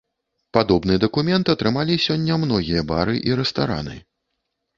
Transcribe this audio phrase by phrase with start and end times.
[0.57, 3.95] Падобны дакумент атрымалі сёння многія бары і рэстараны.